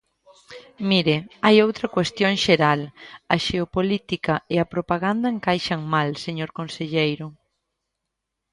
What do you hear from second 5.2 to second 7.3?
encaixan mal, señor conselleiro.